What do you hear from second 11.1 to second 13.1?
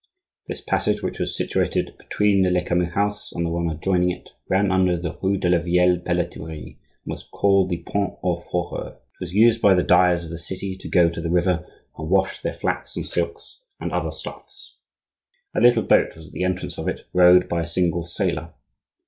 the river and wash their flax and